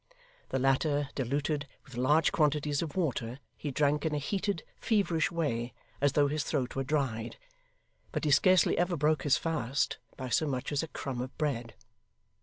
The 0.49 0.57
latter 0.57 1.09
diluted 1.13 1.67
with 1.85 1.95
large 1.95 2.31
quantities 2.31 2.81
of 2.81 2.95
water, 2.95 3.37
he 3.55 3.69
drank 3.69 4.03
in 4.03 4.15
a 4.15 4.17
heated, 4.17 4.63
feverish 4.79 5.29
way, 5.31 5.75
as 6.01 6.13
though 6.13 6.27
his 6.27 6.43
throat 6.43 6.75
were 6.75 6.83
dried; 6.83 7.37
but 8.11 8.25
he 8.25 8.31
scarcely 8.31 8.79
ever 8.79 8.97
broke 8.97 9.21
his 9.21 9.37
fast, 9.37 9.99
by 10.17 10.29
so 10.29 10.47
much 10.47 10.71
as 10.71 10.81
a 10.81 10.87
crumb 10.87 11.21
of 11.21 11.37
bread. 11.37 11.75